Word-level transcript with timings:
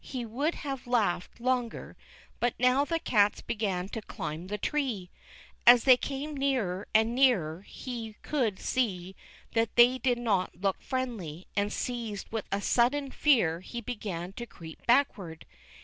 He 0.03 0.25
would 0.25 0.55
have 0.55 0.87
laughed 0.87 1.39
longer, 1.39 1.95
but 2.39 2.55
now 2.57 2.83
the 2.85 2.97
cats 2.97 3.41
began 3.41 3.87
to 3.89 4.01
climb 4.01 4.47
the 4.47 4.57
tree. 4.57 5.11
As 5.67 5.83
they 5.83 5.95
came 5.95 6.35
nearer 6.35 6.87
and 6.91 7.13
nearer 7.13 7.61
he 7.67 8.15
could 8.23 8.59
see 8.59 9.15
that 9.53 9.75
they 9.75 9.99
did 9.99 10.17
not 10.17 10.55
look 10.59 10.81
friendly, 10.81 11.45
and 11.55 11.71
seized 11.71 12.31
with 12.31 12.45
a 12.51 12.61
sudden 12.61 13.11
fear, 13.11 13.59
he 13.59 13.79
began 13.79 14.33
to 14.33 14.47
creep 14.47 14.87
backward. 14.87 15.45